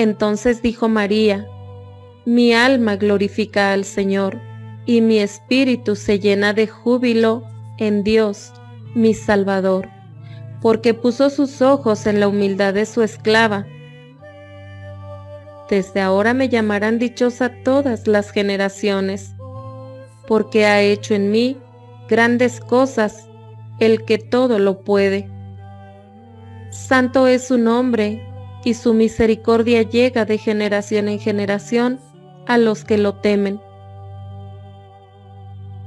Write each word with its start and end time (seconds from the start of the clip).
Entonces 0.00 0.62
dijo 0.62 0.88
María, 0.88 1.46
mi 2.24 2.54
alma 2.54 2.96
glorifica 2.96 3.74
al 3.74 3.84
Señor, 3.84 4.40
y 4.86 5.02
mi 5.02 5.18
espíritu 5.18 5.94
se 5.94 6.18
llena 6.18 6.54
de 6.54 6.68
júbilo 6.68 7.44
en 7.76 8.02
Dios, 8.02 8.50
mi 8.94 9.12
Salvador, 9.12 9.90
porque 10.62 10.94
puso 10.94 11.28
sus 11.28 11.60
ojos 11.60 12.06
en 12.06 12.18
la 12.18 12.28
humildad 12.28 12.72
de 12.72 12.86
su 12.86 13.02
esclava. 13.02 13.66
Desde 15.68 16.00
ahora 16.00 16.32
me 16.32 16.48
llamarán 16.48 16.98
dichosa 16.98 17.52
todas 17.62 18.06
las 18.06 18.30
generaciones, 18.30 19.34
porque 20.26 20.64
ha 20.64 20.80
hecho 20.80 21.12
en 21.12 21.30
mí 21.30 21.58
grandes 22.08 22.58
cosas 22.60 23.28
el 23.80 24.06
que 24.06 24.16
todo 24.16 24.58
lo 24.58 24.80
puede. 24.80 25.28
Santo 26.70 27.26
es 27.26 27.48
su 27.48 27.58
nombre, 27.58 28.29
y 28.64 28.74
su 28.74 28.94
misericordia 28.94 29.82
llega 29.82 30.24
de 30.24 30.38
generación 30.38 31.08
en 31.08 31.18
generación 31.18 32.00
a 32.46 32.58
los 32.58 32.84
que 32.84 32.98
lo 32.98 33.14
temen. 33.14 33.60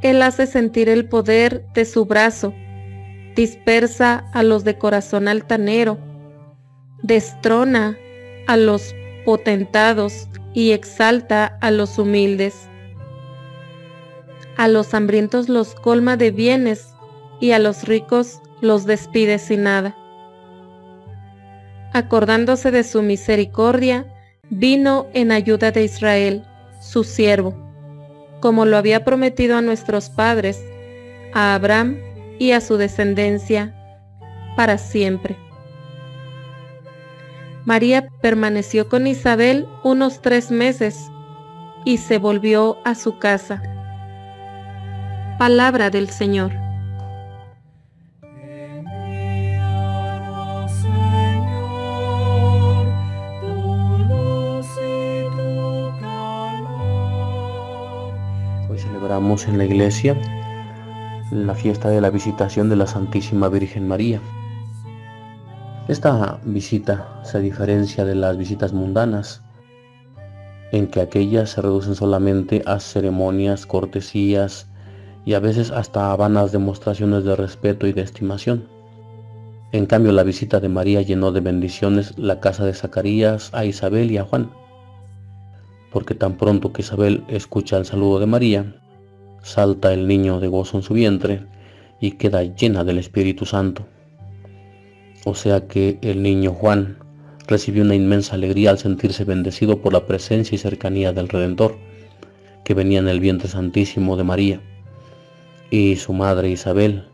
Él 0.00 0.22
hace 0.22 0.46
sentir 0.46 0.88
el 0.88 1.08
poder 1.08 1.64
de 1.74 1.84
su 1.84 2.04
brazo, 2.06 2.52
dispersa 3.36 4.24
a 4.32 4.42
los 4.42 4.64
de 4.64 4.76
corazón 4.76 5.28
altanero, 5.28 5.98
destrona 7.02 7.96
a 8.46 8.56
los 8.56 8.94
potentados 9.24 10.28
y 10.54 10.72
exalta 10.72 11.58
a 11.60 11.70
los 11.70 11.98
humildes. 11.98 12.68
A 14.56 14.68
los 14.68 14.92
hambrientos 14.92 15.48
los 15.48 15.74
colma 15.74 16.16
de 16.16 16.30
bienes 16.30 16.88
y 17.40 17.52
a 17.52 17.58
los 17.58 17.84
ricos 17.84 18.40
los 18.60 18.84
despide 18.86 19.38
sin 19.38 19.64
nada. 19.64 19.96
Acordándose 21.92 22.70
de 22.70 22.84
su 22.84 23.02
misericordia, 23.02 24.06
vino 24.48 25.06
en 25.12 25.32
ayuda 25.32 25.72
de 25.72 25.84
Israel, 25.84 26.44
su 26.80 27.04
siervo, 27.04 27.54
como 28.40 28.64
lo 28.64 28.76
había 28.76 29.04
prometido 29.04 29.56
a 29.56 29.62
nuestros 29.62 30.08
padres, 30.08 30.62
a 31.32 31.54
Abraham 31.54 31.98
y 32.38 32.52
a 32.52 32.60
su 32.60 32.76
descendencia, 32.76 33.74
para 34.56 34.78
siempre. 34.78 35.36
María 37.64 38.08
permaneció 38.20 38.88
con 38.88 39.06
Isabel 39.06 39.68
unos 39.84 40.20
tres 40.20 40.50
meses 40.50 41.10
y 41.84 41.98
se 41.98 42.18
volvió 42.18 42.78
a 42.84 42.94
su 42.94 43.18
casa. 43.18 43.62
Palabra 45.38 45.90
del 45.90 46.08
Señor. 46.08 46.61
Celebramos 58.82 59.46
en 59.46 59.58
la 59.58 59.64
iglesia 59.64 60.16
la 61.30 61.54
fiesta 61.54 61.88
de 61.88 62.00
la 62.00 62.10
visitación 62.10 62.68
de 62.68 62.76
la 62.76 62.86
Santísima 62.86 63.48
Virgen 63.48 63.88
María. 63.88 64.20
Esta 65.88 66.40
visita 66.44 67.20
se 67.24 67.40
diferencia 67.40 68.04
de 68.04 68.14
las 68.14 68.36
visitas 68.36 68.72
mundanas, 68.72 69.42
en 70.72 70.88
que 70.88 71.00
aquellas 71.00 71.50
se 71.50 71.62
reducen 71.62 71.94
solamente 71.94 72.62
a 72.66 72.80
ceremonias, 72.80 73.66
cortesías 73.66 74.68
y 75.24 75.34
a 75.34 75.40
veces 75.40 75.70
hasta 75.70 76.14
vanas 76.16 76.52
demostraciones 76.52 77.24
de 77.24 77.36
respeto 77.36 77.86
y 77.86 77.92
de 77.92 78.02
estimación. 78.02 78.68
En 79.72 79.86
cambio, 79.86 80.12
la 80.12 80.22
visita 80.22 80.60
de 80.60 80.68
María 80.68 81.00
llenó 81.02 81.32
de 81.32 81.40
bendiciones 81.40 82.18
la 82.18 82.40
casa 82.40 82.64
de 82.64 82.74
Zacarías 82.74 83.50
a 83.54 83.64
Isabel 83.64 84.10
y 84.10 84.18
a 84.18 84.24
Juan 84.24 84.50
porque 85.92 86.14
tan 86.14 86.36
pronto 86.36 86.72
que 86.72 86.82
Isabel 86.82 87.22
escucha 87.28 87.76
el 87.76 87.84
saludo 87.84 88.18
de 88.18 88.26
María, 88.26 88.74
salta 89.42 89.92
el 89.92 90.08
niño 90.08 90.40
de 90.40 90.48
gozo 90.48 90.78
en 90.78 90.82
su 90.82 90.94
vientre 90.94 91.44
y 92.00 92.12
queda 92.12 92.42
llena 92.42 92.82
del 92.84 92.98
Espíritu 92.98 93.44
Santo. 93.44 93.86
O 95.24 95.34
sea 95.34 95.68
que 95.68 95.98
el 96.02 96.22
niño 96.22 96.52
Juan 96.52 96.98
recibió 97.46 97.82
una 97.82 97.94
inmensa 97.94 98.34
alegría 98.34 98.70
al 98.70 98.78
sentirse 98.78 99.24
bendecido 99.24 99.80
por 99.80 99.92
la 99.92 100.06
presencia 100.06 100.54
y 100.54 100.58
cercanía 100.58 101.12
del 101.12 101.28
Redentor, 101.28 101.76
que 102.64 102.74
venía 102.74 102.98
en 102.98 103.08
el 103.08 103.20
vientre 103.20 103.48
santísimo 103.48 104.16
de 104.16 104.24
María. 104.24 104.60
Y 105.70 105.96
su 105.96 106.12
madre 106.12 106.50
Isabel 106.50 107.04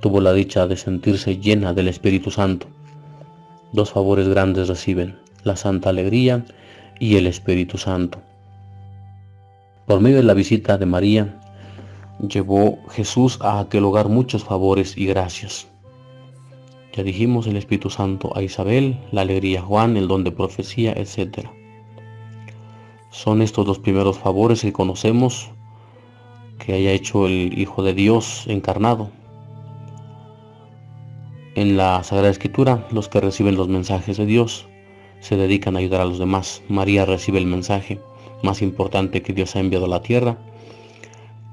tuvo 0.00 0.20
la 0.20 0.32
dicha 0.32 0.66
de 0.66 0.76
sentirse 0.76 1.38
llena 1.38 1.72
del 1.72 1.88
Espíritu 1.88 2.30
Santo. 2.30 2.66
Dos 3.72 3.92
favores 3.92 4.28
grandes 4.28 4.68
reciben, 4.68 5.16
la 5.42 5.56
santa 5.56 5.90
alegría 5.90 6.44
y 7.04 7.16
el 7.16 7.26
Espíritu 7.26 7.76
Santo. 7.76 8.18
Por 9.86 10.00
medio 10.00 10.16
de 10.16 10.22
la 10.22 10.32
visita 10.32 10.78
de 10.78 10.86
María, 10.86 11.38
llevó 12.26 12.78
Jesús 12.88 13.38
a 13.42 13.60
aquel 13.60 13.84
hogar 13.84 14.08
muchos 14.08 14.42
favores 14.42 14.96
y 14.96 15.04
gracias. 15.04 15.68
Ya 16.94 17.02
dijimos 17.02 17.46
el 17.46 17.58
Espíritu 17.58 17.90
Santo 17.90 18.34
a 18.34 18.40
Isabel, 18.40 18.98
la 19.12 19.20
alegría 19.20 19.60
a 19.60 19.62
Juan, 19.64 19.98
el 19.98 20.08
don 20.08 20.24
de 20.24 20.32
profecía, 20.32 20.94
etc. 20.96 21.46
Son 23.10 23.42
estos 23.42 23.66
los 23.66 23.78
primeros 23.80 24.18
favores 24.18 24.62
que 24.62 24.72
conocemos 24.72 25.50
que 26.58 26.72
haya 26.72 26.92
hecho 26.92 27.26
el 27.26 27.58
Hijo 27.58 27.82
de 27.82 27.92
Dios 27.92 28.44
encarnado. 28.46 29.10
En 31.54 31.76
la 31.76 32.02
Sagrada 32.02 32.30
Escritura, 32.30 32.88
los 32.90 33.10
que 33.10 33.20
reciben 33.20 33.56
los 33.56 33.68
mensajes 33.68 34.16
de 34.16 34.24
Dios 34.24 34.68
se 35.24 35.38
dedican 35.38 35.74
a 35.74 35.78
ayudar 35.78 36.02
a 36.02 36.04
los 36.04 36.18
demás. 36.18 36.62
María 36.68 37.06
recibe 37.06 37.38
el 37.38 37.46
mensaje 37.46 37.98
más 38.42 38.60
importante 38.60 39.22
que 39.22 39.32
Dios 39.32 39.56
ha 39.56 39.60
enviado 39.60 39.86
a 39.86 39.88
la 39.88 40.02
tierra, 40.02 40.36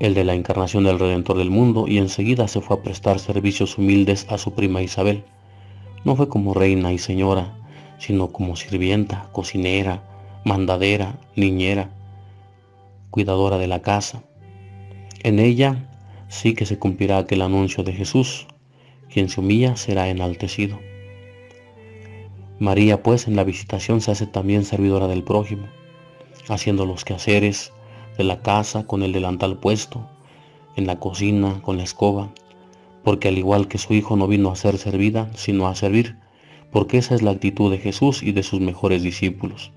el 0.00 0.14
de 0.14 0.24
la 0.24 0.32
encarnación 0.32 0.84
del 0.84 0.98
Redentor 0.98 1.36
del 1.36 1.50
mundo, 1.50 1.86
y 1.86 1.98
enseguida 1.98 2.48
se 2.48 2.62
fue 2.62 2.78
a 2.78 2.82
prestar 2.82 3.18
servicios 3.18 3.76
humildes 3.76 4.26
a 4.30 4.38
su 4.38 4.54
prima 4.54 4.80
Isabel. 4.80 5.22
No 6.06 6.16
fue 6.16 6.30
como 6.30 6.54
reina 6.54 6.94
y 6.94 6.98
señora, 6.98 7.58
sino 7.98 8.32
como 8.32 8.56
sirvienta, 8.56 9.28
cocinera, 9.32 10.02
mandadera, 10.46 11.18
niñera, 11.36 11.90
cuidadora 13.10 13.58
de 13.58 13.66
la 13.66 13.82
casa. 13.82 14.22
En 15.22 15.38
ella 15.38 15.90
sí 16.28 16.54
que 16.54 16.64
se 16.64 16.78
cumplirá 16.78 17.18
aquel 17.18 17.42
anuncio 17.42 17.84
de 17.84 17.92
Jesús, 17.92 18.46
quien 19.12 19.28
se 19.28 19.40
humilla 19.40 19.76
será 19.76 20.08
enaltecido. 20.08 20.87
María 22.60 23.04
pues 23.04 23.28
en 23.28 23.36
la 23.36 23.44
visitación 23.44 24.00
se 24.00 24.10
hace 24.10 24.26
también 24.26 24.64
servidora 24.64 25.06
del 25.06 25.22
prójimo, 25.22 25.68
haciendo 26.48 26.86
los 26.86 27.04
quehaceres 27.04 27.72
de 28.16 28.24
la 28.24 28.40
casa 28.42 28.84
con 28.84 29.04
el 29.04 29.12
delantal 29.12 29.58
puesto, 29.58 30.10
en 30.74 30.88
la 30.88 30.98
cocina 30.98 31.62
con 31.62 31.76
la 31.76 31.84
escoba, 31.84 32.30
porque 33.04 33.28
al 33.28 33.38
igual 33.38 33.68
que 33.68 33.78
su 33.78 33.94
Hijo 33.94 34.16
no 34.16 34.26
vino 34.26 34.50
a 34.50 34.56
ser 34.56 34.76
servida, 34.76 35.30
sino 35.36 35.68
a 35.68 35.76
servir, 35.76 36.16
porque 36.72 36.98
esa 36.98 37.14
es 37.14 37.22
la 37.22 37.30
actitud 37.30 37.70
de 37.70 37.78
Jesús 37.78 38.24
y 38.24 38.32
de 38.32 38.42
sus 38.42 38.60
mejores 38.60 39.04
discípulos. 39.04 39.70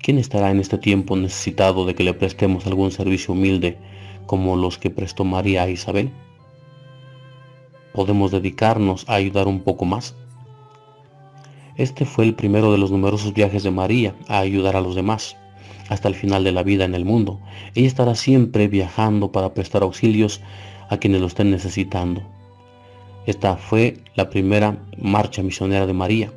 ¿Quién 0.00 0.18
estará 0.18 0.50
en 0.50 0.58
este 0.58 0.78
tiempo 0.78 1.16
necesitado 1.16 1.86
de 1.86 1.94
que 1.94 2.02
le 2.04 2.14
prestemos 2.14 2.66
algún 2.66 2.90
servicio 2.90 3.34
humilde 3.34 3.78
como 4.26 4.56
los 4.56 4.78
que 4.78 4.90
prestó 4.90 5.24
María 5.24 5.62
a 5.62 5.70
Isabel? 5.70 6.10
¿Podemos 7.92 8.32
dedicarnos 8.32 9.08
a 9.08 9.14
ayudar 9.14 9.46
un 9.46 9.60
poco 9.60 9.84
más? 9.84 10.16
Este 11.76 12.06
fue 12.06 12.24
el 12.24 12.34
primero 12.34 12.72
de 12.72 12.78
los 12.78 12.90
numerosos 12.90 13.34
viajes 13.34 13.62
de 13.62 13.70
María 13.70 14.14
a 14.28 14.38
ayudar 14.38 14.76
a 14.76 14.80
los 14.80 14.94
demás 14.94 15.36
hasta 15.88 16.08
el 16.08 16.14
final 16.14 16.42
de 16.42 16.52
la 16.52 16.62
vida 16.62 16.84
en 16.84 16.94
el 16.94 17.04
mundo. 17.04 17.38
Ella 17.74 17.86
estará 17.86 18.14
siempre 18.14 18.66
viajando 18.66 19.30
para 19.30 19.52
prestar 19.52 19.82
auxilios 19.82 20.40
a 20.88 20.96
quienes 20.96 21.20
lo 21.20 21.26
estén 21.26 21.50
necesitando. 21.50 22.22
Esta 23.26 23.56
fue 23.56 23.98
la 24.14 24.30
primera 24.30 24.78
marcha 24.98 25.42
misionera 25.42 25.86
de 25.86 25.92
María. 25.92 26.32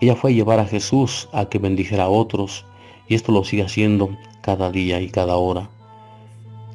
Ella 0.00 0.16
fue 0.16 0.30
a 0.30 0.34
llevar 0.34 0.58
a 0.58 0.66
Jesús 0.66 1.28
a 1.32 1.46
que 1.46 1.58
bendijera 1.58 2.04
a 2.04 2.08
otros 2.08 2.64
y 3.08 3.14
esto 3.14 3.32
lo 3.32 3.44
sigue 3.44 3.62
haciendo 3.62 4.16
cada 4.40 4.70
día 4.70 5.00
y 5.00 5.10
cada 5.10 5.36
hora. 5.36 5.68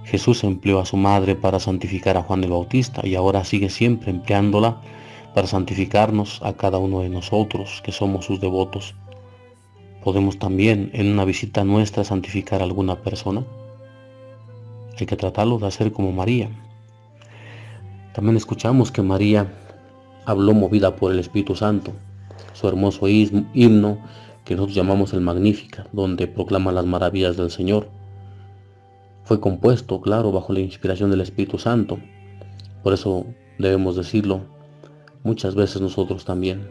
Jesús 0.05 0.43
empleó 0.43 0.79
a 0.79 0.85
su 0.85 0.97
madre 0.97 1.35
para 1.35 1.59
santificar 1.59 2.17
a 2.17 2.23
Juan 2.23 2.43
el 2.43 2.51
Bautista 2.51 3.01
y 3.05 3.15
ahora 3.15 3.43
sigue 3.43 3.69
siempre 3.69 4.11
empleándola 4.11 4.81
para 5.33 5.47
santificarnos 5.47 6.41
a 6.43 6.53
cada 6.53 6.77
uno 6.77 7.01
de 7.01 7.09
nosotros 7.09 7.81
que 7.83 7.91
somos 7.91 8.25
sus 8.25 8.39
devotos. 8.41 8.95
¿Podemos 10.03 10.39
también 10.39 10.89
en 10.93 11.11
una 11.11 11.25
visita 11.25 11.63
nuestra 11.63 12.03
santificar 12.03 12.61
a 12.61 12.65
alguna 12.65 12.97
persona? 13.01 13.43
Hay 14.99 15.05
que 15.05 15.15
tratarlo 15.15 15.57
de 15.57 15.67
hacer 15.67 15.91
como 15.91 16.11
María. 16.11 16.49
También 18.13 18.35
escuchamos 18.35 18.91
que 18.91 19.01
María 19.01 19.53
habló 20.25 20.53
movida 20.53 20.95
por 20.95 21.11
el 21.11 21.19
Espíritu 21.19 21.55
Santo, 21.55 21.93
su 22.53 22.67
hermoso 22.67 23.07
himno 23.07 23.99
que 24.43 24.55
nosotros 24.55 24.75
llamamos 24.75 25.13
el 25.13 25.21
Magnífica, 25.21 25.87
donde 25.91 26.27
proclama 26.27 26.71
las 26.71 26.85
maravillas 26.85 27.37
del 27.37 27.51
Señor. 27.51 27.87
Fue 29.23 29.39
compuesto, 29.39 30.01
claro, 30.01 30.31
bajo 30.31 30.51
la 30.51 30.59
inspiración 30.59 31.09
del 31.11 31.21
Espíritu 31.21 31.57
Santo. 31.57 31.99
Por 32.83 32.93
eso 32.93 33.25
debemos 33.59 33.95
decirlo 33.95 34.41
muchas 35.23 35.55
veces 35.55 35.81
nosotros 35.81 36.25
también. 36.25 36.69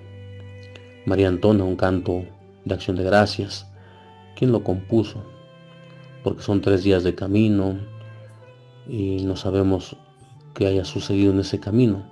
María 1.06 1.28
entona 1.28 1.64
un 1.64 1.76
canto 1.76 2.24
de 2.64 2.74
acción 2.74 2.96
de 2.96 3.04
gracias. 3.04 3.66
¿Quién 4.36 4.52
lo 4.52 4.62
compuso? 4.62 5.22
Porque 6.22 6.42
son 6.42 6.60
tres 6.60 6.82
días 6.82 7.04
de 7.04 7.14
camino 7.14 7.78
y 8.88 9.24
no 9.24 9.36
sabemos 9.36 9.96
qué 10.54 10.66
haya 10.66 10.84
sucedido 10.84 11.32
en 11.32 11.40
ese 11.40 11.60
camino. 11.60 12.04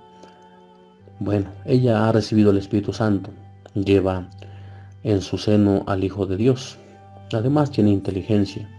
Bueno, 1.19 1.51
ella 1.65 2.07
ha 2.07 2.11
recibido 2.11 2.51
el 2.51 2.57
Espíritu 2.57 2.93
Santo, 2.93 3.31
lleva 3.73 4.29
en 5.03 5.21
su 5.21 5.37
seno 5.37 5.83
al 5.87 6.03
Hijo 6.03 6.25
de 6.25 6.37
Dios. 6.37 6.77
Además 7.33 7.71
tiene 7.71 7.91
inteligencia, 7.91 8.69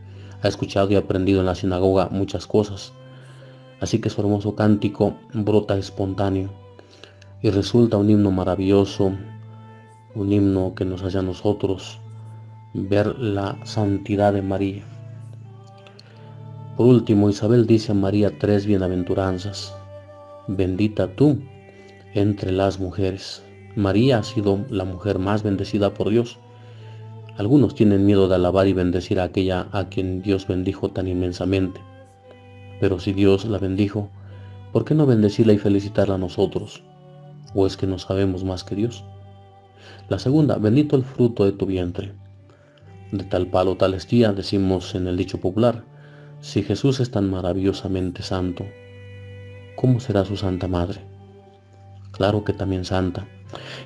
ha 0.42 0.48
escuchado 0.48 0.90
y 0.90 0.96
aprendido 0.96 1.40
en 1.40 1.46
la 1.46 1.54
sinagoga 1.54 2.08
muchas 2.10 2.46
cosas. 2.46 2.92
Así 3.80 4.00
que 4.00 4.10
su 4.10 4.20
hermoso 4.20 4.54
cántico 4.56 5.14
brota 5.32 5.76
espontáneo 5.76 6.50
y 7.42 7.50
resulta 7.50 7.96
un 7.96 8.10
himno 8.10 8.30
maravilloso 8.30 9.12
un 10.14 10.32
himno 10.32 10.74
que 10.74 10.84
nos 10.84 11.02
hace 11.02 11.18
a 11.18 11.22
nosotros 11.22 12.00
ver 12.74 13.18
la 13.18 13.58
santidad 13.64 14.32
de 14.32 14.42
María. 14.42 14.82
Por 16.76 16.86
último, 16.86 17.28
Isabel 17.28 17.66
dice 17.66 17.92
a 17.92 17.94
María 17.94 18.38
tres 18.38 18.66
bienaventuranzas. 18.66 19.74
Bendita 20.48 21.14
tú 21.14 21.40
entre 22.14 22.52
las 22.52 22.80
mujeres. 22.80 23.42
María 23.76 24.18
ha 24.18 24.22
sido 24.22 24.64
la 24.68 24.84
mujer 24.84 25.18
más 25.18 25.42
bendecida 25.42 25.94
por 25.94 26.10
Dios. 26.10 26.38
Algunos 27.36 27.74
tienen 27.74 28.04
miedo 28.04 28.28
de 28.28 28.34
alabar 28.34 28.66
y 28.66 28.72
bendecir 28.72 29.20
a 29.20 29.24
aquella 29.24 29.68
a 29.72 29.88
quien 29.88 30.22
Dios 30.22 30.46
bendijo 30.46 30.90
tan 30.90 31.06
inmensamente. 31.06 31.80
Pero 32.80 32.98
si 32.98 33.12
Dios 33.12 33.44
la 33.44 33.58
bendijo, 33.58 34.08
¿por 34.72 34.84
qué 34.84 34.94
no 34.94 35.06
bendecirla 35.06 35.52
y 35.52 35.58
felicitarla 35.58 36.14
a 36.14 36.18
nosotros? 36.18 36.82
¿O 37.54 37.66
es 37.66 37.76
que 37.76 37.86
no 37.86 37.98
sabemos 37.98 38.44
más 38.44 38.64
que 38.64 38.74
Dios? 38.74 39.04
La 40.08 40.18
segunda, 40.18 40.56
bendito 40.56 40.96
el 40.96 41.04
fruto 41.04 41.44
de 41.44 41.52
tu 41.52 41.66
vientre. 41.66 42.12
De 43.12 43.24
tal 43.24 43.48
palo, 43.48 43.76
tal 43.76 43.94
estía, 43.94 44.32
decimos 44.32 44.94
en 44.94 45.08
el 45.08 45.16
dicho 45.16 45.40
popular, 45.40 45.82
si 46.40 46.62
Jesús 46.62 47.00
es 47.00 47.10
tan 47.10 47.28
maravillosamente 47.28 48.22
santo, 48.22 48.64
¿cómo 49.76 50.00
será 50.00 50.24
su 50.24 50.36
santa 50.36 50.68
madre? 50.68 51.00
Claro 52.12 52.44
que 52.44 52.52
también 52.52 52.84
santa. 52.84 53.26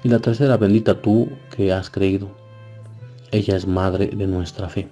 Y 0.03 0.09
la 0.09 0.19
tercera, 0.19 0.57
bendita 0.57 1.01
tú 1.01 1.31
que 1.55 1.73
has 1.73 1.91
creído. 1.91 2.29
Ella 3.33 3.57
es 3.57 3.67
madre 3.67 4.09
de 4.09 4.27
nuestra 4.27 4.69
fe. 4.69 4.89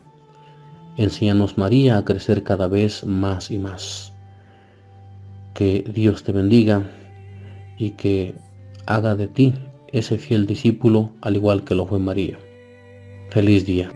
Enséñanos 0.97 1.59
María 1.59 1.99
a 1.99 2.05
crecer 2.05 2.43
cada 2.43 2.69
vez 2.69 3.05
más 3.05 3.51
y 3.51 3.59
más. 3.59 4.13
Que 5.55 5.85
Dios 5.95 6.25
te 6.25 6.33
bendiga 6.33 6.83
y 7.79 7.91
que 7.91 8.35
haga 8.87 9.15
de 9.15 9.29
ti 9.29 9.55
ese 9.93 10.19
fiel 10.19 10.47
discípulo 10.47 11.11
al 11.21 11.37
igual 11.37 11.65
que 11.65 11.75
lo 11.75 11.87
fue 11.87 11.99
María. 11.99 12.39
Feliz 13.31 13.65
día. 13.67 13.91